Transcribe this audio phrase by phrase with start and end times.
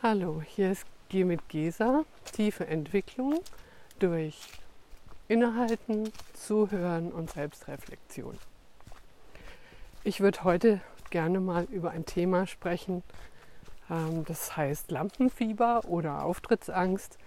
[0.00, 3.40] Hallo, hier ist Geh mit Gesa, tiefe Entwicklung
[3.98, 4.38] durch
[5.26, 8.38] Innehalten, Zuhören und Selbstreflexion.
[10.04, 10.80] Ich würde heute
[11.10, 13.02] gerne mal über ein Thema sprechen,
[13.90, 17.18] ähm, das heißt Lampenfieber oder Auftrittsangst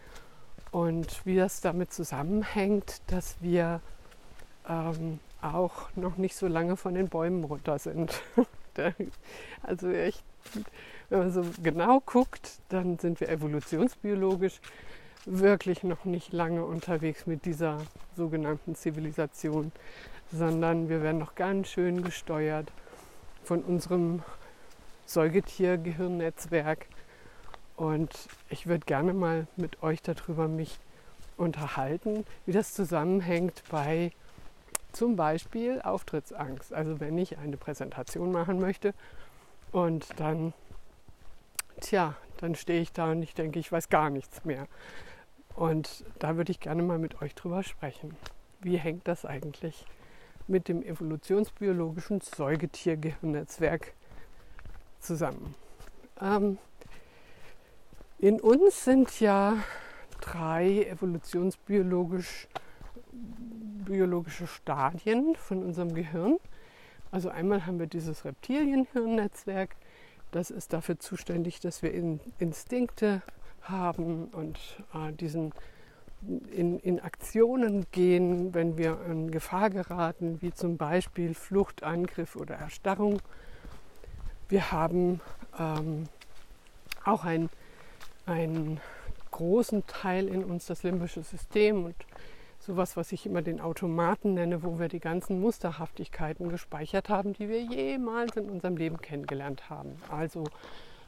[0.72, 3.82] und wie das damit zusammenhängt, dass wir
[4.66, 8.22] ähm, auch noch nicht so lange von den Bäumen runter sind.
[9.62, 10.24] also echt
[11.10, 14.60] wenn man so genau guckt, dann sind wir evolutionsbiologisch
[15.26, 17.78] wirklich noch nicht lange unterwegs mit dieser
[18.16, 19.72] sogenannten Zivilisation,
[20.32, 22.72] sondern wir werden noch ganz schön gesteuert
[23.44, 24.24] von unserem
[25.06, 26.88] Säugetiergehirnnetzwerk.
[27.76, 28.12] Und
[28.50, 30.80] ich würde gerne mal mit euch darüber mich
[31.38, 34.12] unterhalten, wie das zusammenhängt bei
[34.94, 36.74] zum Beispiel Auftrittsangst.
[36.74, 38.94] Also wenn ich eine Präsentation machen möchte
[39.72, 40.54] und dann,
[41.80, 44.68] tja, dann stehe ich da und ich denke, ich weiß gar nichts mehr.
[45.56, 48.16] Und da würde ich gerne mal mit euch drüber sprechen.
[48.62, 49.86] Wie hängt das eigentlich
[50.48, 53.94] mit dem evolutionsbiologischen Säugetiergehirnnetzwerk
[55.00, 55.56] zusammen?
[56.20, 56.58] Ähm,
[58.18, 59.58] in uns sind ja
[60.20, 62.48] drei evolutionsbiologisch
[63.12, 66.38] biologische Stadien von unserem Gehirn.
[67.12, 69.76] Also einmal haben wir dieses Reptilienhirnnetzwerk,
[70.32, 73.22] das ist dafür zuständig, dass wir in Instinkte
[73.62, 74.58] haben und
[74.94, 75.52] äh, diesen
[76.52, 82.56] in, in, Aktionen gehen, wenn wir in Gefahr geraten, wie zum Beispiel Flucht, Angriff oder
[82.56, 83.20] Erstarrung.
[84.48, 85.20] Wir haben
[85.60, 86.08] ähm,
[87.04, 88.80] auch einen
[89.32, 91.96] großen Teil in uns, das limbische System und
[92.62, 97.50] sowas, was ich immer den Automaten nenne, wo wir die ganzen Musterhaftigkeiten gespeichert haben, die
[97.50, 99.96] wir jemals in unserem Leben kennengelernt haben.
[100.10, 100.44] Also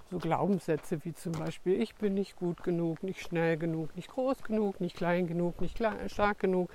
[0.09, 4.44] so Glaubenssätze wie zum Beispiel, ich bin nicht gut genug, nicht schnell genug, nicht groß
[4.44, 6.70] genug, nicht klein genug, nicht stark genug.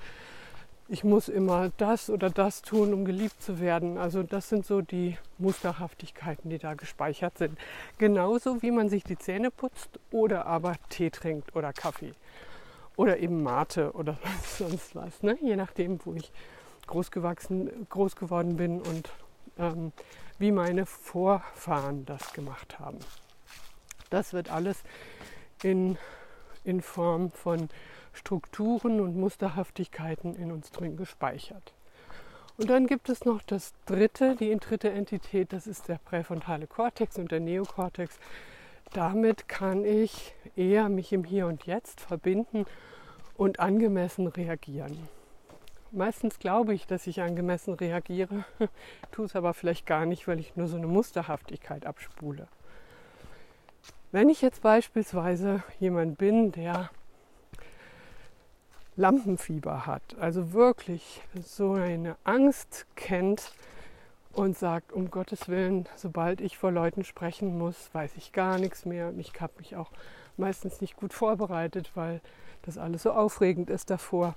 [0.90, 3.98] Ich muss immer das oder das tun, um geliebt zu werden.
[3.98, 7.58] Also das sind so die Musterhaftigkeiten, die da gespeichert sind.
[7.98, 12.14] Genauso wie man sich die Zähne putzt oder aber Tee trinkt oder Kaffee.
[12.98, 14.18] Oder eben Mate oder
[14.58, 15.38] sonst was, ne?
[15.40, 16.32] je nachdem, wo ich
[16.88, 19.10] groß, gewachsen, groß geworden bin und
[19.56, 19.92] ähm,
[20.40, 22.98] wie meine Vorfahren das gemacht haben.
[24.10, 24.82] Das wird alles
[25.62, 25.96] in,
[26.64, 27.68] in Form von
[28.12, 31.72] Strukturen und Musterhaftigkeiten in uns drin gespeichert.
[32.56, 37.16] Und dann gibt es noch das dritte, die dritte Entität, das ist der präfrontale Kortex
[37.16, 38.18] und der Neokortex.
[38.92, 42.64] Damit kann ich eher mich im Hier und Jetzt verbinden
[43.36, 45.08] und angemessen reagieren.
[45.90, 48.44] Meistens glaube ich, dass ich angemessen reagiere,
[49.10, 52.48] tue es aber vielleicht gar nicht, weil ich nur so eine Musterhaftigkeit abspule.
[54.10, 56.90] Wenn ich jetzt beispielsweise jemand bin, der
[58.96, 63.52] Lampenfieber hat, also wirklich so eine Angst kennt
[64.38, 68.84] und sagt, um Gottes Willen, sobald ich vor Leuten sprechen muss, weiß ich gar nichts
[68.84, 69.90] mehr und ich habe mich auch
[70.36, 72.20] meistens nicht gut vorbereitet, weil
[72.62, 74.36] das alles so aufregend ist davor.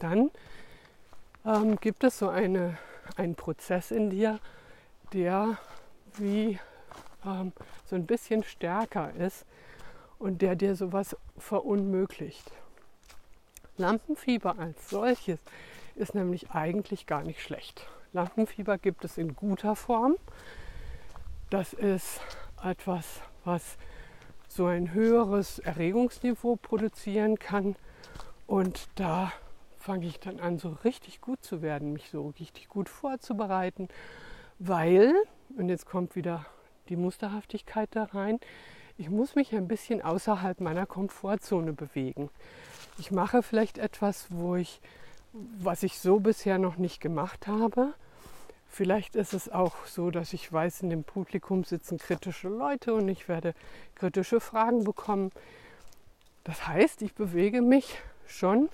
[0.00, 0.32] Dann
[1.46, 2.76] ähm, gibt es so eine,
[3.16, 4.40] einen Prozess in dir,
[5.12, 5.56] der
[6.16, 6.58] wie
[7.24, 7.52] ähm,
[7.86, 9.46] so ein bisschen stärker ist
[10.18, 12.50] und der dir sowas verunmöglicht.
[13.76, 15.38] Lampenfieber als solches
[15.94, 17.86] ist nämlich eigentlich gar nicht schlecht.
[18.12, 20.16] Lampenfieber gibt es in guter Form.
[21.50, 22.20] Das ist
[22.62, 23.76] etwas, was
[24.48, 27.76] so ein höheres Erregungsniveau produzieren kann.
[28.46, 29.32] Und da
[29.78, 33.88] fange ich dann an, so richtig gut zu werden, mich so richtig gut vorzubereiten,
[34.58, 35.14] weil,
[35.56, 36.46] und jetzt kommt wieder
[36.88, 38.38] die Musterhaftigkeit da rein,
[38.98, 42.30] ich muss mich ein bisschen außerhalb meiner Komfortzone bewegen.
[42.98, 44.80] Ich mache vielleicht etwas, wo ich,
[45.32, 47.94] was ich so bisher noch nicht gemacht habe,
[48.72, 53.06] Vielleicht ist es auch so, dass ich weiß, in dem Publikum sitzen kritische Leute und
[53.06, 53.52] ich werde
[53.94, 55.30] kritische Fragen bekommen.
[56.44, 58.68] Das heißt, ich bewege mich schon ein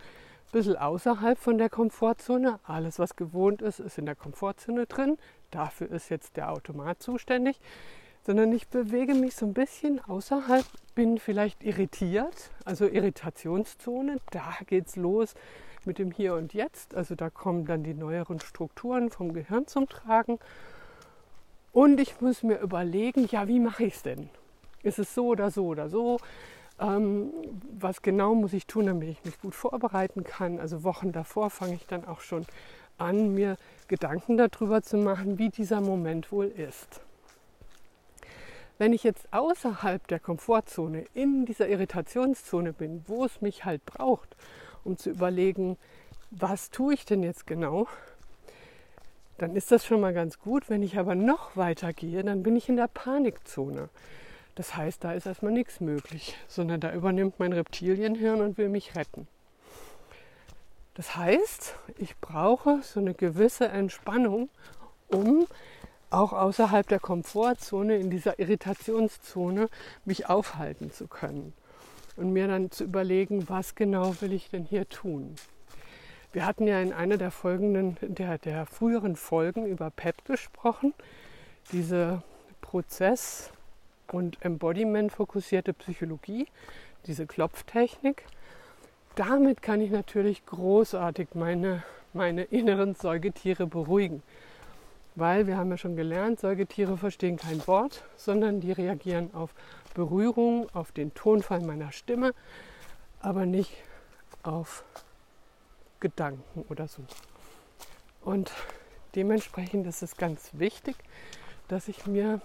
[0.52, 2.60] bisschen außerhalb von der Komfortzone.
[2.62, 5.18] Alles, was gewohnt ist, ist in der Komfortzone drin.
[5.50, 7.58] Dafür ist jetzt der Automat zuständig.
[8.22, 14.18] Sondern ich bewege mich so ein bisschen außerhalb, bin vielleicht irritiert, also Irritationszone.
[14.30, 15.34] Da geht's los
[15.88, 16.94] mit dem Hier und Jetzt.
[16.94, 20.38] Also da kommen dann die neueren Strukturen vom Gehirn zum Tragen.
[21.72, 24.30] Und ich muss mir überlegen, ja, wie mache ich es denn?
[24.84, 26.18] Ist es so oder so oder so?
[26.78, 27.32] Ähm,
[27.76, 30.60] was genau muss ich tun, damit ich mich gut vorbereiten kann?
[30.60, 32.46] Also Wochen davor fange ich dann auch schon
[32.98, 33.56] an, mir
[33.88, 37.00] Gedanken darüber zu machen, wie dieser Moment wohl ist.
[38.76, 44.36] Wenn ich jetzt außerhalb der Komfortzone, in dieser Irritationszone bin, wo es mich halt braucht,
[44.88, 45.76] um zu überlegen,
[46.30, 47.86] was tue ich denn jetzt genau,
[49.36, 50.68] dann ist das schon mal ganz gut.
[50.68, 53.88] Wenn ich aber noch weiter gehe, dann bin ich in der Panikzone.
[54.56, 58.96] Das heißt, da ist erstmal nichts möglich, sondern da übernimmt mein Reptilienhirn und will mich
[58.96, 59.28] retten.
[60.94, 64.48] Das heißt, ich brauche so eine gewisse Entspannung,
[65.06, 65.46] um
[66.10, 69.68] auch außerhalb der Komfortzone, in dieser Irritationszone,
[70.04, 71.52] mich aufhalten zu können.
[72.18, 75.36] Und mir dann zu überlegen, was genau will ich denn hier tun.
[76.32, 80.94] Wir hatten ja in einer der folgenden, der, der früheren Folgen über PEP gesprochen,
[81.70, 82.22] diese
[82.60, 83.52] Prozess-
[84.10, 86.48] und Embodiment-fokussierte Psychologie,
[87.06, 88.24] diese Klopftechnik.
[89.14, 94.22] Damit kann ich natürlich großartig meine, meine inneren Säugetiere beruhigen.
[95.18, 99.52] Weil wir haben ja schon gelernt, Säugetiere verstehen kein Wort, sondern die reagieren auf
[99.92, 102.34] Berührung, auf den Tonfall meiner Stimme,
[103.18, 103.72] aber nicht
[104.44, 104.84] auf
[105.98, 107.02] Gedanken oder so.
[108.22, 108.52] Und
[109.16, 110.94] dementsprechend ist es ganz wichtig,
[111.66, 112.40] dass ich mir,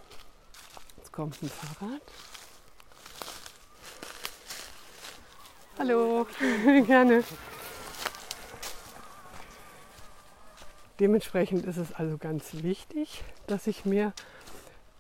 [0.98, 2.02] jetzt kommt ein Fahrrad.
[5.78, 6.26] Hallo,
[6.88, 7.24] gerne.
[11.00, 14.14] Dementsprechend ist es also ganz wichtig, dass ich mir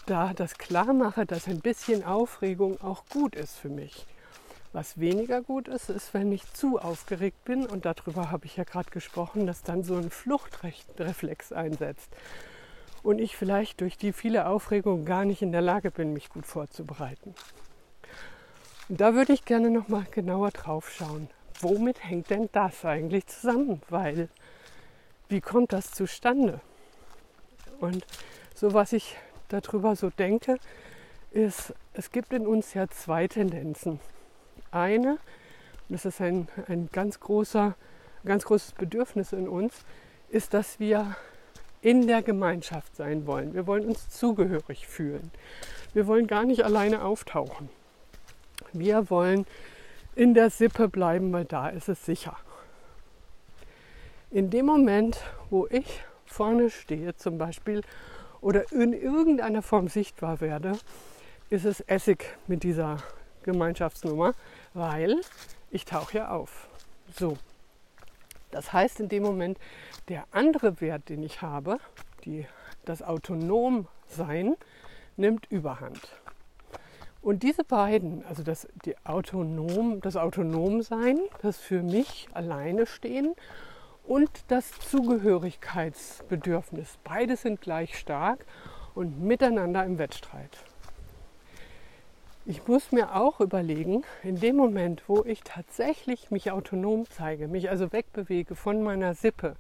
[0.06, 4.06] da das klar mache, dass ein bisschen Aufregung auch gut ist für mich.
[4.74, 8.64] Was weniger gut ist, ist, wenn ich zu aufgeregt bin und darüber habe ich ja
[8.64, 12.10] gerade gesprochen, dass dann so ein Fluchtreflex einsetzt
[13.04, 16.48] und ich vielleicht durch die viele Aufregung gar nicht in der Lage bin, mich gut
[16.48, 17.36] vorzubereiten.
[18.90, 21.30] Und da würde ich gerne noch mal genauer drauf schauen.
[21.62, 23.82] Womit hängt denn das eigentlich zusammen?
[23.90, 24.28] Weil
[25.34, 26.62] wie kommt das zustande?
[27.80, 28.06] Und
[28.56, 29.18] so was ich
[29.50, 30.58] darüber so denke,
[31.32, 34.00] ist, es gibt in uns ja zwei Tendenzen
[34.72, 35.14] eine,
[35.90, 37.76] und das ist ein, ein ganz, großer,
[38.24, 39.74] ganz großes Bedürfnis in uns,
[40.30, 41.16] ist, dass wir
[41.82, 43.54] in der Gemeinschaft sein wollen.
[43.54, 45.32] Wir wollen uns zugehörig fühlen.
[45.94, 47.70] Wir wollen gar nicht alleine auftauchen.
[48.72, 49.46] Wir wollen
[50.16, 52.38] in der Sippe bleiben, weil da ist es sicher.
[54.34, 55.22] In dem Moment,
[55.52, 57.84] wo ich vorne stehe zum Beispiel
[58.42, 60.72] oder in irgendeiner Form sichtbar werde,
[61.52, 62.98] ist es Essig mit dieser
[63.44, 64.34] Gemeinschaftsnummer,
[64.74, 65.22] weil
[65.70, 66.68] ich tauche ja auf.
[67.16, 67.38] So.
[68.50, 69.60] Das heißt in dem Moment,
[70.10, 71.78] der andere Wert, den ich habe,
[72.26, 72.48] die,
[72.86, 74.56] das Autonomsein,
[75.16, 76.02] nimmt Überhand.
[77.22, 83.36] Und diese beiden, also das, die Autonom, das Autonomsein, das für mich alleine stehen
[84.04, 88.46] und das Zugehörigkeitsbedürfnis, beide sind gleich stark
[88.96, 90.58] und miteinander im Wettstreit.
[92.46, 97.70] Ich muss mir auch überlegen, in dem Moment, wo ich tatsächlich mich autonom zeige, mich
[97.70, 99.56] also wegbewege von meiner Sippe,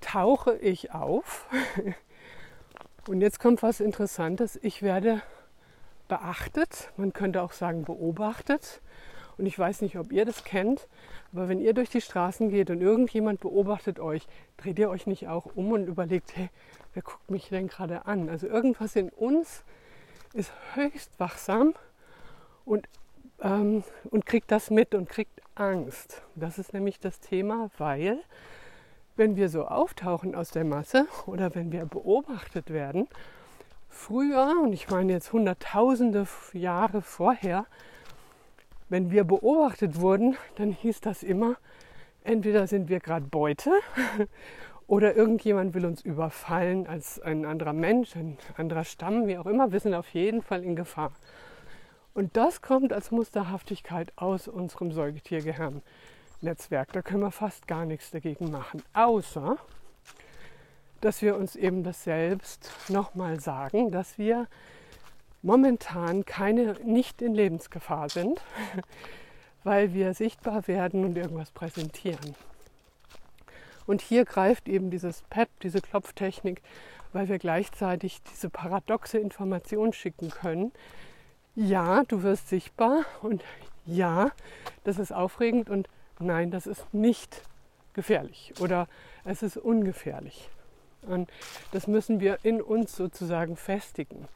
[0.00, 1.48] tauche ich auf.
[3.08, 4.56] Und jetzt kommt was Interessantes.
[4.62, 5.20] Ich werde
[6.06, 8.80] beachtet, man könnte auch sagen beobachtet.
[9.38, 10.88] Und ich weiß nicht, ob ihr das kennt,
[11.32, 14.26] aber wenn ihr durch die Straßen geht und irgendjemand beobachtet euch,
[14.56, 16.50] dreht ihr euch nicht auch um und überlegt, hey,
[16.92, 18.28] wer guckt mich denn gerade an?
[18.28, 19.62] Also irgendwas in uns
[20.34, 21.74] ist höchst wachsam
[22.64, 22.88] und,
[23.40, 26.22] ähm, und kriegt das mit und kriegt Angst.
[26.34, 28.18] Das ist nämlich das Thema, weil
[29.16, 33.08] wenn wir so auftauchen aus der Masse oder wenn wir beobachtet werden,
[33.88, 37.66] früher, und ich meine jetzt hunderttausende Jahre vorher,
[38.88, 41.56] wenn wir beobachtet wurden, dann hieß das immer,
[42.24, 43.70] entweder sind wir gerade Beute
[44.86, 49.72] oder irgendjemand will uns überfallen als ein anderer Mensch, ein anderer Stamm, wie auch immer.
[49.72, 51.12] Wir sind auf jeden Fall in Gefahr.
[52.14, 56.92] Und das kommt als Musterhaftigkeit aus unserem Säugetiergehirn-Netzwerk.
[56.92, 59.56] Da können wir fast gar nichts dagegen machen, außer
[61.00, 64.48] dass wir uns eben das selbst nochmal sagen, dass wir
[65.42, 68.40] momentan keine, nicht in Lebensgefahr sind,
[69.64, 72.34] weil wir sichtbar werden und irgendwas präsentieren.
[73.86, 76.62] Und hier greift eben dieses PEP, diese Klopftechnik,
[77.12, 80.72] weil wir gleichzeitig diese paradoxe Information schicken können.
[81.54, 83.42] Ja, du wirst sichtbar und
[83.86, 84.30] ja,
[84.84, 87.42] das ist aufregend und nein, das ist nicht
[87.94, 88.86] gefährlich oder
[89.24, 90.50] es ist ungefährlich.
[91.02, 91.30] Und
[91.72, 94.28] das müssen wir in uns sozusagen festigen.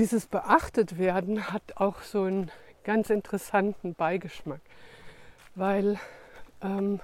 [0.00, 2.50] Dieses beachtet werden hat auch so einen
[2.84, 4.62] ganz interessanten Beigeschmack,
[5.54, 5.98] weil
[6.62, 7.00] ähm,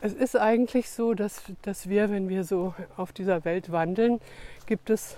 [0.00, 4.20] es ist eigentlich so, dass, dass wir, wenn wir so auf dieser Welt wandeln,
[4.66, 5.16] gibt es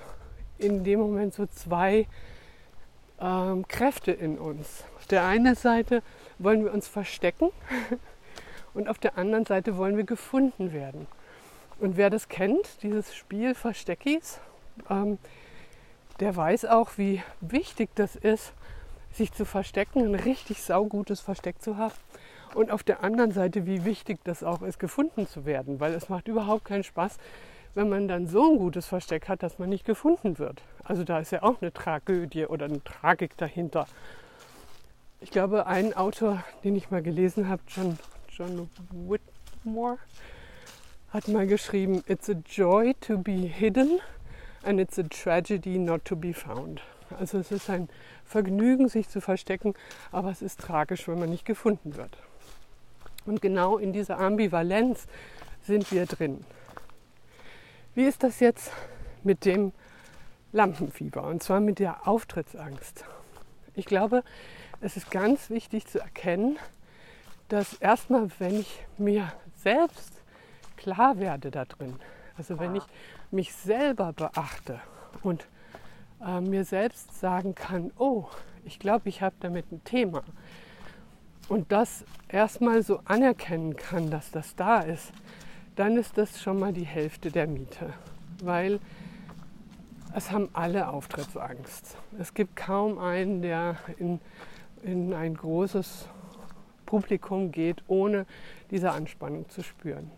[0.58, 2.06] in dem Moment so zwei
[3.18, 4.84] ähm, Kräfte in uns.
[4.98, 6.02] Auf der einen Seite
[6.38, 7.52] wollen wir uns verstecken
[8.74, 11.06] und auf der anderen Seite wollen wir gefunden werden.
[11.80, 14.40] Und wer das kennt, dieses Spiel Versteckis,
[14.90, 15.16] ähm,
[16.20, 18.52] der weiß auch, wie wichtig das ist,
[19.12, 21.94] sich zu verstecken, ein richtig saugutes Versteck zu haben.
[22.54, 26.08] Und auf der anderen Seite, wie wichtig das auch ist, gefunden zu werden, weil es
[26.08, 27.18] macht überhaupt keinen Spaß,
[27.74, 30.62] wenn man dann so ein gutes Versteck hat, dass man nicht gefunden wird.
[30.84, 33.86] Also da ist ja auch eine Tragödie oder eine Tragik dahinter.
[35.20, 39.98] Ich glaube, ein Autor, den ich mal gelesen habe, John, John Whitmore,
[41.10, 44.00] hat mal geschrieben, It's a joy to be hidden
[44.64, 46.80] and it's a tragedy not to be found.
[47.18, 47.88] Also es ist ein
[48.24, 49.74] Vergnügen, sich zu verstecken,
[50.10, 52.16] aber es ist tragisch, wenn man nicht gefunden wird.
[53.26, 55.06] Und genau in dieser Ambivalenz
[55.62, 56.44] sind wir drin.
[57.94, 58.72] Wie ist das jetzt
[59.22, 59.72] mit dem
[60.52, 63.04] Lampenfieber und zwar mit der Auftrittsangst?
[63.74, 64.22] Ich glaube,
[64.80, 66.58] es ist ganz wichtig zu erkennen,
[67.48, 70.12] dass erstmal, wenn ich mir selbst
[70.76, 71.96] klar werde da drin,
[72.36, 72.82] also wenn ich
[73.34, 74.80] mich selber beachte
[75.22, 75.46] und
[76.24, 78.26] äh, mir selbst sagen kann, oh,
[78.64, 80.22] ich glaube, ich habe damit ein Thema.
[81.48, 85.12] Und das erstmal so anerkennen kann, dass das da ist,
[85.76, 87.92] dann ist das schon mal die Hälfte der Miete.
[88.42, 88.80] Weil
[90.14, 91.98] es haben alle Auftrittsangst.
[92.18, 94.20] Es gibt kaum einen, der in,
[94.82, 96.08] in ein großes
[96.86, 98.24] Publikum geht, ohne
[98.70, 100.10] diese Anspannung zu spüren.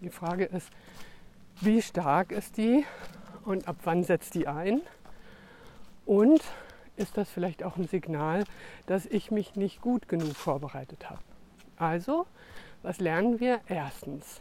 [0.00, 0.70] Die Frage ist,
[1.60, 2.84] wie stark ist die
[3.44, 4.82] und ab wann setzt die ein?
[6.04, 6.42] Und
[6.96, 8.44] ist das vielleicht auch ein Signal,
[8.86, 11.20] dass ich mich nicht gut genug vorbereitet habe?
[11.76, 12.26] Also,
[12.82, 13.60] was lernen wir?
[13.68, 14.40] Erstens,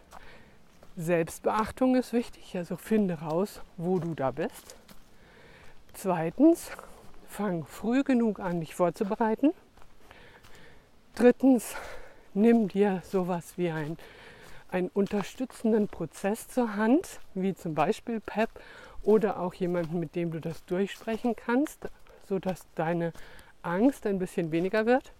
[0.95, 4.75] Selbstbeachtung ist wichtig, also finde raus, wo du da bist.
[5.93, 6.72] Zweitens,
[7.27, 9.51] fang früh genug an, dich vorzubereiten.
[11.15, 11.75] Drittens,
[12.34, 13.98] nimm dir sowas wie ein,
[14.69, 18.50] einen unterstützenden Prozess zur Hand, wie zum Beispiel PEP
[19.03, 21.88] oder auch jemanden, mit dem du das durchsprechen kannst,
[22.27, 23.13] sodass deine
[23.62, 25.12] Angst ein bisschen weniger wird.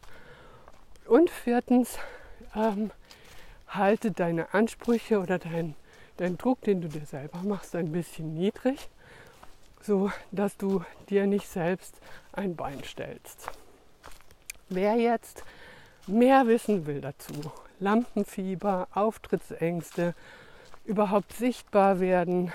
[1.08, 1.98] Und viertens,
[2.56, 2.92] ähm,
[3.68, 5.76] halte deine Ansprüche oder deinen
[6.18, 8.90] dein Druck, den du dir selber machst, ein bisschen niedrig,
[9.82, 12.00] so dass du dir nicht selbst
[12.32, 13.50] ein Bein stellst.
[14.70, 15.44] Wer jetzt
[16.08, 17.34] mehr wissen will dazu,
[17.80, 20.14] Lampenfieber, Auftrittsängste,
[20.86, 22.52] überhaupt sichtbar werden,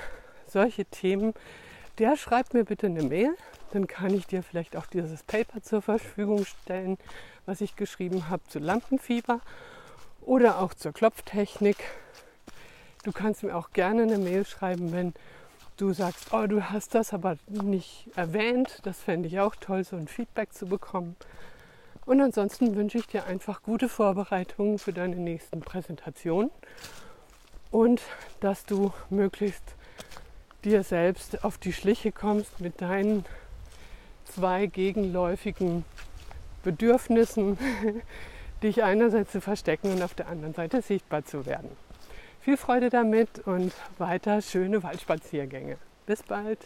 [0.46, 1.34] solche Themen,
[1.98, 3.36] der schreibt mir bitte eine Mail.
[3.72, 6.98] Dann kann ich dir vielleicht auch dieses Paper zur Verfügung stellen,
[7.46, 9.40] was ich geschrieben habe zu Lampenfieber
[10.22, 11.76] oder auch zur Klopftechnik.
[13.04, 15.14] Du kannst mir auch gerne eine Mail schreiben, wenn
[15.76, 18.80] du sagst, oh, du hast das aber nicht erwähnt.
[18.82, 21.16] Das fände ich auch toll, so ein Feedback zu bekommen.
[22.10, 26.50] Und ansonsten wünsche ich dir einfach gute Vorbereitungen für deine nächsten Präsentationen
[27.70, 28.02] und
[28.40, 29.62] dass du möglichst
[30.64, 33.24] dir selbst auf die Schliche kommst mit deinen
[34.24, 35.84] zwei gegenläufigen
[36.64, 37.56] Bedürfnissen,
[38.64, 41.70] dich einerseits zu verstecken und auf der anderen Seite sichtbar zu werden.
[42.40, 45.76] Viel Freude damit und weiter schöne Waldspaziergänge.
[46.06, 46.58] Bis bald!